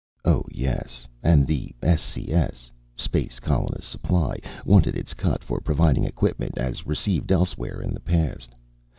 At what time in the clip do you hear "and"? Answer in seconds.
1.21-1.45